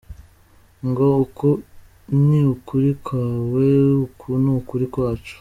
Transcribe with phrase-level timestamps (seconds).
[0.87, 1.47] “ngo uko
[2.27, 3.67] ni ukuri kwawe,
[4.05, 5.35] uku ni ukuri kwacu”